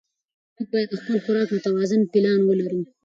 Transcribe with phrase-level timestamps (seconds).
[0.55, 2.81] موږ باید د خپل خوراک متوازن پلان ولرو